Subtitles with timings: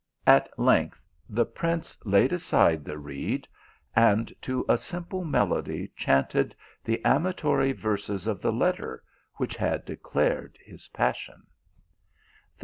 [0.25, 0.99] At length
[1.29, 3.47] the prince laid aside the reed,
[3.95, 9.03] and, to a simple melody, chanted the amatory verses of the letter
[9.35, 11.45] which had declared his passion.